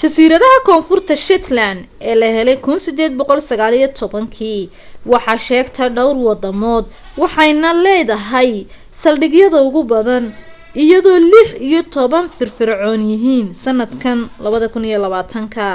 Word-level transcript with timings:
jasiiradaha 0.00 0.56
koonfurta 0.68 1.14
shetland 1.26 1.80
ee 2.08 2.16
la 2.20 2.28
helay 2.36 2.58
1819 2.66 4.64
waxaa 5.12 5.38
sheegta 5.46 5.84
dhowr 5.96 6.16
wadamood 6.28 6.84
waxayna 7.22 7.70
leedahay 7.84 8.52
saldhigyada 9.02 9.58
ugu 9.68 9.80
badan 9.92 10.24
iyadoo 10.82 11.18
lix 11.32 11.48
iyo 11.68 11.80
toban 11.94 12.24
ay 12.28 12.32
firfircoon 12.38 13.02
yihiin 13.12 13.46
sannadka 13.62 14.10
2020 14.42 15.68